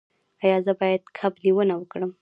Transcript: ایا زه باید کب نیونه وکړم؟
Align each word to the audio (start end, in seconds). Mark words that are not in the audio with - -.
ایا 0.43 0.57
زه 0.65 0.73
باید 0.81 1.01
کب 1.17 1.33
نیونه 1.43 1.73
وکړم؟ 1.77 2.11